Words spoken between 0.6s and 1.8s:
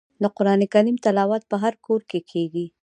کریم تلاوت په هر